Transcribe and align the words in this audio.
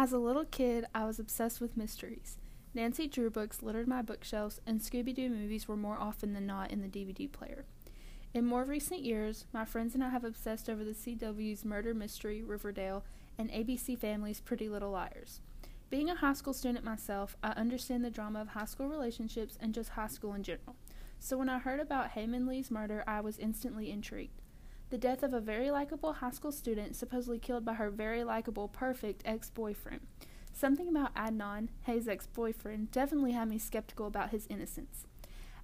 As 0.00 0.12
a 0.12 0.18
little 0.18 0.44
kid, 0.44 0.84
I 0.94 1.06
was 1.06 1.18
obsessed 1.18 1.60
with 1.60 1.76
mysteries. 1.76 2.36
Nancy 2.72 3.08
Drew 3.08 3.30
books 3.30 3.64
littered 3.64 3.88
my 3.88 4.00
bookshelves, 4.00 4.60
and 4.64 4.78
Scooby 4.78 5.12
Doo 5.12 5.28
movies 5.28 5.66
were 5.66 5.76
more 5.76 5.98
often 5.98 6.34
than 6.34 6.46
not 6.46 6.70
in 6.70 6.82
the 6.82 6.88
DVD 6.88 7.30
player. 7.32 7.64
In 8.32 8.46
more 8.46 8.62
recent 8.62 9.00
years, 9.00 9.46
my 9.52 9.64
friends 9.64 9.96
and 9.96 10.04
I 10.04 10.10
have 10.10 10.22
obsessed 10.22 10.70
over 10.70 10.84
the 10.84 10.92
CW's 10.92 11.64
Murder 11.64 11.94
Mystery, 11.94 12.44
Riverdale, 12.44 13.02
and 13.36 13.50
ABC 13.50 13.98
Family's 13.98 14.40
Pretty 14.40 14.68
Little 14.68 14.92
Liars. 14.92 15.40
Being 15.90 16.10
a 16.10 16.14
high 16.14 16.34
school 16.34 16.54
student 16.54 16.84
myself, 16.84 17.36
I 17.42 17.48
understand 17.48 18.04
the 18.04 18.10
drama 18.10 18.40
of 18.40 18.48
high 18.50 18.66
school 18.66 18.86
relationships 18.86 19.58
and 19.60 19.74
just 19.74 19.90
high 19.90 20.06
school 20.06 20.32
in 20.32 20.44
general. 20.44 20.76
So 21.18 21.36
when 21.36 21.48
I 21.48 21.58
heard 21.58 21.80
about 21.80 22.10
Hae 22.10 22.28
Min 22.28 22.46
Lee's 22.46 22.70
murder, 22.70 23.02
I 23.08 23.20
was 23.20 23.36
instantly 23.36 23.90
intrigued. 23.90 24.42
The 24.90 24.98
death 24.98 25.22
of 25.22 25.34
a 25.34 25.40
very 25.40 25.70
likable 25.70 26.14
high 26.14 26.30
school 26.30 26.50
student, 26.50 26.96
supposedly 26.96 27.38
killed 27.38 27.64
by 27.64 27.74
her 27.74 27.90
very 27.90 28.24
likable, 28.24 28.68
perfect 28.68 29.22
ex 29.26 29.50
boyfriend. 29.50 30.00
Something 30.54 30.88
about 30.88 31.14
Adnan, 31.14 31.68
Hae's 31.82 32.08
ex 32.08 32.26
boyfriend, 32.26 32.90
definitely 32.90 33.32
had 33.32 33.48
me 33.48 33.58
skeptical 33.58 34.06
about 34.06 34.30
his 34.30 34.46
innocence. 34.48 35.06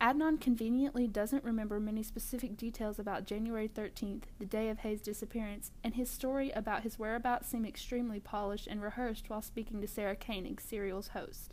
Adnan 0.00 0.40
conveniently 0.40 1.06
doesn't 1.06 1.44
remember 1.44 1.78
many 1.78 2.02
specific 2.02 2.56
details 2.56 2.98
about 2.98 3.26
January 3.26 3.68
13th, 3.68 4.22
the 4.38 4.46
day 4.46 4.70
of 4.70 4.78
Hae's 4.78 5.02
disappearance, 5.02 5.70
and 5.84 5.94
his 5.94 6.08
story 6.08 6.50
about 6.52 6.84
his 6.84 6.98
whereabouts 6.98 7.48
seemed 7.48 7.66
extremely 7.66 8.20
polished 8.20 8.66
and 8.66 8.80
rehearsed 8.80 9.28
while 9.28 9.42
speaking 9.42 9.82
to 9.82 9.86
Sarah 9.86 10.16
Koenig, 10.16 10.62
Serial's 10.62 11.08
host. 11.08 11.52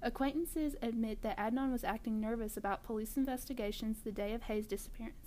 Acquaintances 0.00 0.76
admit 0.80 1.20
that 1.20 1.36
Adnan 1.36 1.70
was 1.70 1.84
acting 1.84 2.18
nervous 2.18 2.56
about 2.56 2.84
police 2.84 3.18
investigations 3.18 3.98
the 4.02 4.12
day 4.12 4.32
of 4.32 4.44
Hae's 4.44 4.66
disappearance. 4.66 5.25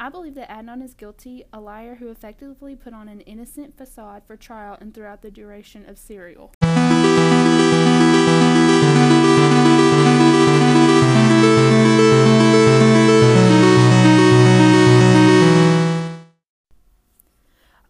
I 0.00 0.10
believe 0.10 0.36
that 0.36 0.48
Adnan 0.48 0.84
is 0.84 0.94
guilty, 0.94 1.42
a 1.52 1.58
liar 1.58 1.96
who 1.96 2.08
effectively 2.08 2.76
put 2.76 2.94
on 2.94 3.08
an 3.08 3.20
innocent 3.22 3.76
facade 3.76 4.22
for 4.24 4.36
trial 4.36 4.78
and 4.80 4.94
throughout 4.94 5.22
the 5.22 5.30
duration 5.30 5.88
of 5.88 5.98
Serial. 5.98 6.52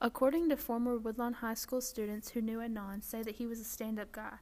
According 0.00 0.48
to 0.48 0.56
former 0.56 0.96
Woodlawn 0.96 1.34
High 1.34 1.52
School 1.52 1.82
students 1.82 2.30
who 2.30 2.40
knew 2.40 2.60
Adnan, 2.60 3.04
say 3.04 3.22
that 3.22 3.34
he 3.34 3.46
was 3.46 3.60
a 3.60 3.64
stand-up 3.64 4.12
guy. 4.12 4.36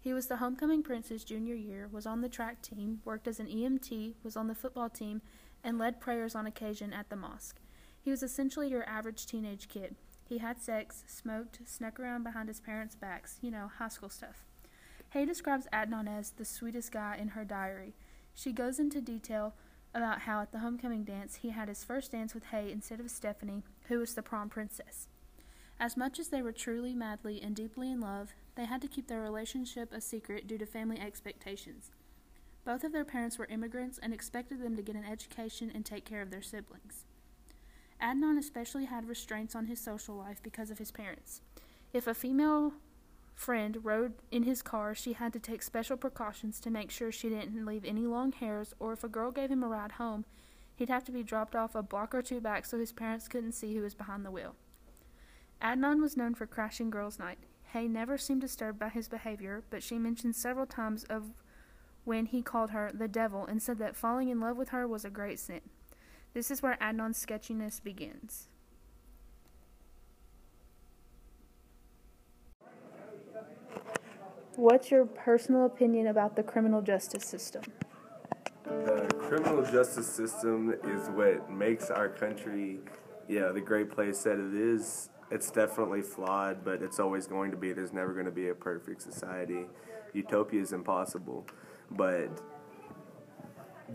He 0.00 0.12
was 0.12 0.26
the 0.26 0.38
homecoming 0.38 0.82
prince 0.82 1.10
his 1.10 1.22
junior 1.22 1.54
year, 1.54 1.88
was 1.92 2.06
on 2.06 2.22
the 2.22 2.28
track 2.28 2.60
team, 2.60 3.00
worked 3.04 3.28
as 3.28 3.38
an 3.38 3.46
EMT, 3.46 4.14
was 4.24 4.36
on 4.36 4.48
the 4.48 4.54
football 4.56 4.90
team, 4.90 5.22
and 5.64 5.78
led 5.78 6.00
prayers 6.00 6.34
on 6.34 6.46
occasion 6.46 6.92
at 6.92 7.08
the 7.08 7.16
mosque. 7.16 7.60
He 8.00 8.10
was 8.10 8.22
essentially 8.22 8.68
your 8.68 8.88
average 8.88 9.26
teenage 9.26 9.68
kid. 9.68 9.96
He 10.28 10.38
had 10.38 10.60
sex, 10.60 11.04
smoked, 11.06 11.60
snuck 11.66 12.00
around 12.00 12.24
behind 12.24 12.48
his 12.48 12.60
parents' 12.60 12.94
backs, 12.94 13.38
you 13.42 13.50
know, 13.50 13.70
high 13.78 13.88
school 13.88 14.08
stuff. 14.08 14.44
Hae 15.10 15.26
describes 15.26 15.68
Adnan 15.72 16.08
as 16.08 16.30
the 16.30 16.44
sweetest 16.44 16.90
guy 16.90 17.16
in 17.20 17.28
her 17.28 17.44
diary. 17.44 17.94
She 18.34 18.50
goes 18.50 18.78
into 18.78 19.00
detail 19.00 19.54
about 19.94 20.20
how 20.20 20.40
at 20.40 20.52
the 20.52 20.60
homecoming 20.60 21.04
dance 21.04 21.36
he 21.36 21.50
had 21.50 21.68
his 21.68 21.84
first 21.84 22.12
dance 22.12 22.34
with 22.34 22.44
Hae 22.44 22.72
instead 22.72 22.98
of 22.98 23.10
Stephanie, 23.10 23.62
who 23.88 23.98
was 23.98 24.14
the 24.14 24.22
prom 24.22 24.48
princess. 24.48 25.08
As 25.78 25.96
much 25.96 26.18
as 26.18 26.28
they 26.28 26.42
were 26.42 26.52
truly, 26.52 26.94
madly, 26.94 27.42
and 27.42 27.54
deeply 27.54 27.90
in 27.90 28.00
love, 28.00 28.32
they 28.54 28.64
had 28.64 28.80
to 28.82 28.88
keep 28.88 29.08
their 29.08 29.20
relationship 29.20 29.92
a 29.92 30.00
secret 30.00 30.46
due 30.46 30.58
to 30.58 30.64
family 30.64 30.98
expectations. 30.98 31.90
Both 32.64 32.84
of 32.84 32.92
their 32.92 33.04
parents 33.04 33.38
were 33.38 33.46
immigrants 33.46 33.98
and 33.98 34.14
expected 34.14 34.62
them 34.62 34.76
to 34.76 34.82
get 34.82 34.94
an 34.94 35.04
education 35.04 35.70
and 35.74 35.84
take 35.84 36.04
care 36.04 36.22
of 36.22 36.30
their 36.30 36.42
siblings. 36.42 37.04
Adnan 38.00 38.38
especially 38.38 38.84
had 38.86 39.08
restraints 39.08 39.54
on 39.54 39.66
his 39.66 39.80
social 39.80 40.16
life 40.16 40.42
because 40.42 40.70
of 40.70 40.78
his 40.78 40.90
parents. 40.90 41.40
If 41.92 42.06
a 42.06 42.14
female 42.14 42.74
friend 43.34 43.78
rode 43.82 44.14
in 44.30 44.44
his 44.44 44.62
car, 44.62 44.94
she 44.94 45.14
had 45.14 45.32
to 45.32 45.40
take 45.40 45.62
special 45.62 45.96
precautions 45.96 46.60
to 46.60 46.70
make 46.70 46.90
sure 46.90 47.10
she 47.10 47.28
didn't 47.28 47.66
leave 47.66 47.84
any 47.84 48.06
long 48.06 48.32
hairs, 48.32 48.74
or 48.78 48.92
if 48.92 49.04
a 49.04 49.08
girl 49.08 49.30
gave 49.30 49.50
him 49.50 49.62
a 49.62 49.68
ride 49.68 49.92
home, 49.92 50.24
he'd 50.76 50.88
have 50.88 51.04
to 51.04 51.12
be 51.12 51.22
dropped 51.22 51.56
off 51.56 51.74
a 51.74 51.82
block 51.82 52.14
or 52.14 52.22
two 52.22 52.40
back 52.40 52.64
so 52.64 52.78
his 52.78 52.92
parents 52.92 53.28
couldn't 53.28 53.52
see 53.52 53.74
who 53.74 53.82
was 53.82 53.94
behind 53.94 54.24
the 54.24 54.30
wheel. 54.30 54.54
Adnan 55.60 56.00
was 56.00 56.16
known 56.16 56.34
for 56.34 56.46
crashing 56.46 56.90
girls' 56.90 57.18
night. 57.18 57.38
Hae 57.72 57.88
never 57.88 58.18
seemed 58.18 58.40
disturbed 58.40 58.78
by 58.78 58.88
his 58.88 59.08
behavior, 59.08 59.62
but 59.70 59.82
she 59.82 59.98
mentioned 59.98 60.34
several 60.34 60.66
times 60.66 61.04
of 61.04 61.32
when 62.04 62.26
he 62.26 62.42
called 62.42 62.70
her 62.70 62.90
the 62.92 63.08
devil 63.08 63.46
and 63.46 63.62
said 63.62 63.78
that 63.78 63.96
falling 63.96 64.28
in 64.28 64.40
love 64.40 64.56
with 64.56 64.70
her 64.70 64.86
was 64.86 65.04
a 65.04 65.10
great 65.10 65.38
sin. 65.38 65.60
This 66.34 66.50
is 66.50 66.62
where 66.62 66.76
Adnan's 66.80 67.18
sketchiness 67.18 67.78
begins. 67.80 68.48
What's 74.56 74.90
your 74.90 75.06
personal 75.06 75.64
opinion 75.64 76.08
about 76.08 76.36
the 76.36 76.42
criminal 76.42 76.82
justice 76.82 77.24
system? 77.24 77.62
The 78.64 79.06
criminal 79.18 79.62
justice 79.64 80.06
system 80.06 80.74
is 80.84 81.08
what 81.10 81.50
makes 81.50 81.90
our 81.90 82.08
country, 82.08 82.78
yeah, 83.28 83.48
the 83.48 83.60
great 83.60 83.90
place 83.90 84.22
that 84.24 84.38
it 84.38 84.54
is. 84.54 85.08
It's 85.30 85.50
definitely 85.50 86.02
flawed, 86.02 86.64
but 86.64 86.82
it's 86.82 87.00
always 87.00 87.26
going 87.26 87.50
to 87.50 87.56
be. 87.56 87.72
There's 87.72 87.94
never 87.94 88.12
going 88.12 88.26
to 88.26 88.30
be 88.30 88.50
a 88.50 88.54
perfect 88.54 89.00
society. 89.00 89.64
Utopia 90.12 90.60
is 90.60 90.72
impossible. 90.74 91.46
But 91.96 92.40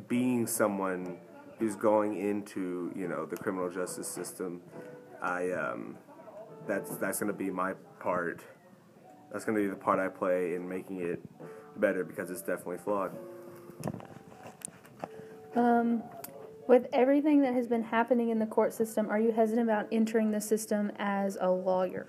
being 0.07 0.47
someone 0.47 1.17
who's 1.59 1.75
going 1.75 2.17
into, 2.17 2.91
you 2.95 3.07
know, 3.07 3.25
the 3.25 3.37
criminal 3.37 3.69
justice 3.69 4.07
system, 4.07 4.61
I 5.21 5.51
um, 5.51 5.97
that's 6.67 6.95
that's 6.97 7.19
going 7.19 7.31
to 7.31 7.37
be 7.37 7.49
my 7.49 7.73
part 7.99 8.41
that's 9.31 9.45
going 9.45 9.57
to 9.57 9.63
be 9.63 9.69
the 9.69 9.75
part 9.75 9.99
I 9.99 10.07
play 10.07 10.55
in 10.55 10.67
making 10.67 11.01
it 11.01 11.21
better 11.77 12.03
because 12.03 12.29
it's 12.31 12.41
definitely 12.41 12.77
flawed. 12.77 13.11
Um, 15.55 16.03
with 16.67 16.87
everything 16.93 17.41
that 17.41 17.53
has 17.53 17.67
been 17.67 17.83
happening 17.83 18.29
in 18.29 18.39
the 18.39 18.45
court 18.45 18.73
system, 18.73 19.09
are 19.09 19.19
you 19.19 19.31
hesitant 19.31 19.67
about 19.67 19.87
entering 19.91 20.31
the 20.31 20.41
system 20.41 20.91
as 20.97 21.37
a 21.39 21.49
lawyer? 21.49 22.07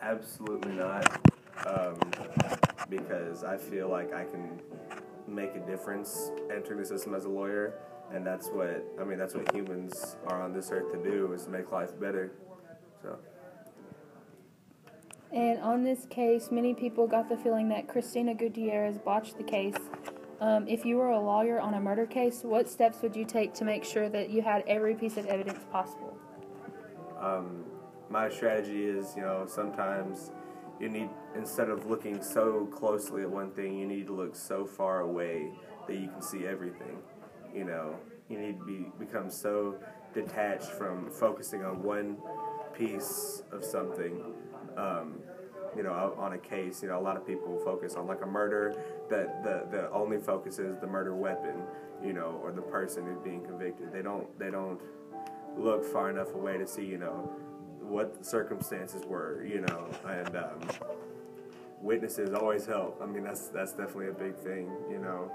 Absolutely 0.00 0.72
not. 0.72 1.20
Um, 1.66 1.98
because 2.88 3.44
I 3.44 3.56
feel 3.56 3.88
like 3.88 4.12
I 4.12 4.24
can 4.24 4.60
make 5.26 5.54
a 5.54 5.60
difference 5.60 6.30
entering 6.50 6.80
the 6.80 6.86
system 6.86 7.14
as 7.14 7.24
a 7.24 7.28
lawyer, 7.28 7.74
and 8.12 8.26
that's 8.26 8.48
what 8.48 8.84
I 9.00 9.04
mean. 9.04 9.18
That's 9.18 9.34
what 9.34 9.52
humans 9.54 10.16
are 10.26 10.42
on 10.42 10.52
this 10.52 10.70
earth 10.70 10.92
to 10.92 11.10
do 11.10 11.32
is 11.32 11.44
to 11.44 11.50
make 11.50 11.72
life 11.72 11.98
better. 11.98 12.32
So. 13.02 13.18
And 15.32 15.58
on 15.60 15.82
this 15.82 16.06
case, 16.10 16.50
many 16.52 16.74
people 16.74 17.08
got 17.08 17.28
the 17.28 17.36
feeling 17.36 17.68
that 17.70 17.88
Christina 17.88 18.34
Gutierrez 18.34 18.98
botched 18.98 19.36
the 19.36 19.42
case. 19.42 19.74
Um, 20.40 20.68
if 20.68 20.84
you 20.84 20.96
were 20.96 21.10
a 21.10 21.18
lawyer 21.18 21.58
on 21.58 21.74
a 21.74 21.80
murder 21.80 22.06
case, 22.06 22.42
what 22.44 22.68
steps 22.68 23.02
would 23.02 23.16
you 23.16 23.24
take 23.24 23.52
to 23.54 23.64
make 23.64 23.82
sure 23.84 24.08
that 24.08 24.30
you 24.30 24.42
had 24.42 24.62
every 24.68 24.94
piece 24.94 25.16
of 25.16 25.26
evidence 25.26 25.64
possible? 25.72 26.16
Um, 27.20 27.64
my 28.10 28.28
strategy 28.28 28.84
is, 28.84 29.16
you 29.16 29.22
know, 29.22 29.44
sometimes 29.48 30.30
you 30.80 30.88
need, 30.88 31.08
instead 31.36 31.68
of 31.70 31.86
looking 31.86 32.22
so 32.22 32.66
closely 32.66 33.22
at 33.22 33.30
one 33.30 33.50
thing, 33.52 33.78
you 33.78 33.86
need 33.86 34.06
to 34.06 34.12
look 34.12 34.34
so 34.34 34.64
far 34.64 35.00
away 35.00 35.50
that 35.86 35.96
you 35.96 36.08
can 36.08 36.22
see 36.22 36.46
everything. 36.46 36.98
You 37.54 37.64
know, 37.64 37.96
you 38.28 38.38
need 38.38 38.58
to 38.58 38.64
be, 38.64 38.86
become 38.98 39.30
so 39.30 39.76
detached 40.12 40.70
from 40.70 41.10
focusing 41.10 41.64
on 41.64 41.82
one 41.82 42.16
piece 42.74 43.42
of 43.52 43.64
something 43.64 44.34
um, 44.76 45.20
you 45.76 45.82
know, 45.82 46.14
on 46.18 46.34
a 46.34 46.38
case. 46.38 46.82
You 46.82 46.88
know, 46.88 46.98
a 46.98 47.02
lot 47.02 47.16
of 47.16 47.26
people 47.26 47.58
focus 47.64 47.94
on 47.94 48.06
like 48.06 48.22
a 48.22 48.26
murder 48.26 48.74
that 49.10 49.42
the 49.42 49.66
the 49.70 49.90
only 49.90 50.18
focus 50.18 50.58
is 50.58 50.78
the 50.80 50.86
murder 50.86 51.14
weapon, 51.14 51.62
you 52.02 52.12
know, 52.12 52.40
or 52.42 52.52
the 52.52 52.62
person 52.62 53.04
who's 53.06 53.18
being 53.18 53.44
convicted. 53.44 53.92
They 53.92 54.02
don't 54.02 54.38
they 54.38 54.50
don't 54.50 54.80
look 55.56 55.84
far 55.84 56.10
enough 56.10 56.34
away 56.34 56.58
to 56.58 56.66
see, 56.66 56.84
you 56.84 56.98
know, 56.98 57.30
what 57.88 58.18
the 58.18 58.24
circumstances 58.24 59.04
were, 59.04 59.44
you 59.44 59.60
know, 59.60 59.88
and 60.08 60.36
um, 60.36 60.60
witnesses 61.80 62.32
always 62.34 62.66
help. 62.66 63.00
I 63.02 63.06
mean, 63.06 63.22
that's 63.22 63.48
that's 63.48 63.72
definitely 63.72 64.08
a 64.08 64.12
big 64.12 64.36
thing, 64.36 64.70
you 64.90 64.98
know. 64.98 65.30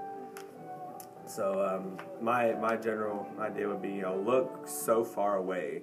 So 1.26 1.64
um, 1.64 1.96
my 2.20 2.52
my 2.54 2.76
general 2.76 3.26
idea 3.38 3.68
would 3.68 3.82
be, 3.82 3.90
you 3.90 4.02
know, 4.02 4.16
look 4.16 4.66
so 4.66 5.04
far 5.04 5.36
away 5.36 5.82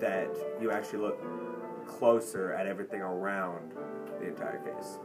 that 0.00 0.28
you 0.60 0.70
actually 0.70 1.00
look 1.00 1.18
closer 1.86 2.52
at 2.52 2.66
everything 2.66 3.02
around 3.02 3.72
the 4.18 4.28
entire 4.28 4.58
case. 4.58 4.98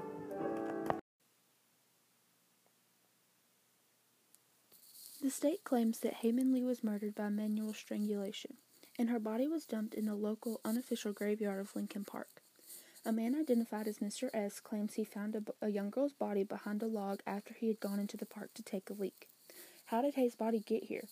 The 5.22 5.32
state 5.32 5.64
claims 5.64 6.00
that 6.00 6.14
Hae 6.16 6.32
Min 6.32 6.54
Lee 6.54 6.64
was 6.64 6.84
murdered 6.84 7.16
by 7.16 7.30
manual 7.30 7.74
strangulation, 7.74 8.58
and 8.98 9.10
her 9.10 9.20
body 9.20 9.48
was 9.48 9.66
dumped 9.66 9.94
in 9.94 10.06
the 10.06 10.16
local 10.16 10.62
unofficial 10.64 11.14
graveyard 11.14 11.60
of 11.60 11.74
Leakin 11.74 12.06
Park. 12.06 12.42
A 13.06 13.12
man 13.12 13.36
identified 13.36 13.88
as 13.88 14.00
Mr. 14.00 14.30
S 14.34 14.60
claims 14.60 14.96
he 14.96 15.04
found 15.04 15.36
a, 15.36 15.66
a 15.66 15.70
young 15.70 15.90
girl's 15.90 16.14
body 16.14 16.44
behind 16.44 16.82
a 16.82 16.88
log 16.88 17.22
after 17.28 17.54
he 17.54 17.68
had 17.68 17.80
gone 17.80 18.00
into 18.00 18.18
the 18.18 18.26
park 18.26 18.54
to 18.56 18.64
take 18.64 18.90
a 18.90 18.94
leak. 18.94 19.28
How 19.86 20.02
did 20.02 20.16
Hae's 20.16 20.36
body 20.36 20.60
get 20.60 20.86
here? 20.86 21.04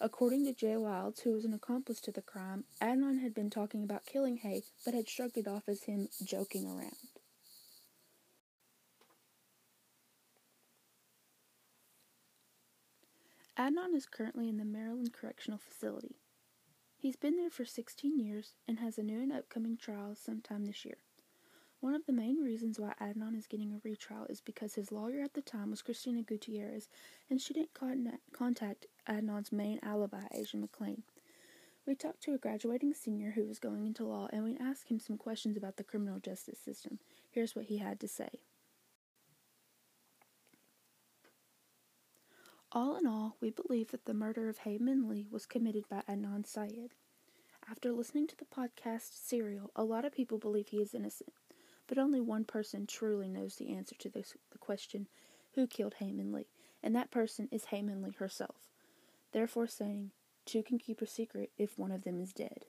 According 0.00 0.44
to 0.46 0.52
Jay 0.52 0.76
Wilds, 0.76 1.20
who 1.20 1.32
was 1.32 1.44
an 1.44 1.54
accomplice 1.54 2.00
to 2.02 2.12
the 2.12 2.22
crime, 2.22 2.64
Adnan 2.80 3.20
had 3.20 3.34
been 3.34 3.50
talking 3.50 3.82
about 3.82 4.06
killing 4.06 4.38
Hae, 4.38 4.62
but 4.84 4.94
had 4.94 5.08
shrugged 5.08 5.36
it 5.36 5.48
off 5.48 5.68
as 5.68 5.84
him 5.84 6.08
joking 6.24 6.68
around. 6.68 6.92
Adnan 13.58 13.94
is 13.94 14.06
currently 14.06 14.48
in 14.48 14.56
the 14.56 14.64
Maryland 14.64 15.12
Correctional 15.12 15.58
Facility. 15.58 16.14
He's 17.00 17.14
been 17.14 17.36
there 17.36 17.48
for 17.48 17.64
16 17.64 18.18
years 18.18 18.54
and 18.66 18.80
has 18.80 18.98
a 18.98 19.04
new 19.04 19.20
and 19.20 19.32
upcoming 19.32 19.76
trial 19.76 20.16
sometime 20.16 20.64
this 20.66 20.84
year. 20.84 20.96
One 21.78 21.94
of 21.94 22.06
the 22.06 22.12
main 22.12 22.42
reasons 22.42 22.80
why 22.80 22.94
Adnan 23.00 23.38
is 23.38 23.46
getting 23.46 23.72
a 23.72 23.80
retrial 23.84 24.26
is 24.28 24.40
because 24.40 24.74
his 24.74 24.90
lawyer 24.90 25.22
at 25.22 25.34
the 25.34 25.40
time 25.40 25.70
was 25.70 25.80
Christina 25.80 26.22
Gutierrez, 26.22 26.88
and 27.30 27.40
she 27.40 27.54
didn't 27.54 27.78
contact 28.32 28.86
Adnan's 29.08 29.52
main 29.52 29.78
alibi, 29.80 30.24
Asia 30.34 30.56
McClain. 30.56 31.02
We 31.86 31.94
talked 31.94 32.24
to 32.24 32.34
a 32.34 32.38
graduating 32.38 32.94
senior 32.94 33.30
who 33.30 33.46
was 33.46 33.60
going 33.60 33.86
into 33.86 34.04
law, 34.04 34.26
and 34.32 34.42
we 34.42 34.58
asked 34.58 34.88
him 34.88 34.98
some 34.98 35.16
questions 35.16 35.56
about 35.56 35.76
the 35.76 35.84
criminal 35.84 36.18
justice 36.18 36.58
system. 36.58 36.98
Here's 37.30 37.54
what 37.54 37.66
he 37.66 37.78
had 37.78 38.00
to 38.00 38.08
say. 38.08 38.40
All 42.72 42.96
in 42.96 43.06
all, 43.06 43.36
we 43.40 43.50
believe 43.50 43.90
that 43.92 44.04
the 44.04 44.14
murder 44.14 44.48
of 44.48 44.58
Hae 44.58 44.78
Lee 44.78 45.26
was 45.30 45.46
committed 45.46 45.88
by 45.88 46.02
Adnan 46.08 46.46
Syed. 46.46 46.94
After 47.70 47.92
listening 47.92 48.26
to 48.28 48.36
the 48.36 48.44
podcast 48.44 49.26
Serial, 49.26 49.70
a 49.74 49.84
lot 49.84 50.04
of 50.04 50.12
people 50.12 50.38
believe 50.38 50.68
he 50.68 50.82
is 50.82 50.94
innocent 50.94 51.32
but 51.88 51.98
only 51.98 52.20
one 52.20 52.44
person 52.44 52.86
truly 52.86 53.28
knows 53.28 53.56
the 53.56 53.74
answer 53.74 53.96
to 53.98 54.08
this, 54.10 54.36
the 54.52 54.58
question, 54.58 55.08
who 55.54 55.66
killed 55.66 55.94
Hae 55.94 56.12
Lee? 56.12 56.46
And 56.82 56.94
that 56.94 57.10
person 57.10 57.48
is 57.50 57.66
Hae 57.66 57.82
Lee 57.82 58.12
herself. 58.18 58.68
Therefore 59.32 59.66
saying, 59.66 60.12
two 60.44 60.62
can 60.62 60.78
keep 60.78 61.02
a 61.02 61.06
secret 61.06 61.50
if 61.58 61.78
one 61.78 61.90
of 61.90 62.02
them 62.02 62.20
is 62.20 62.32
dead. 62.32 62.66